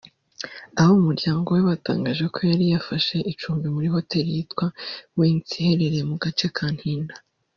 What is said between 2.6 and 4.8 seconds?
yafashe icumbi muri Hotel yitwa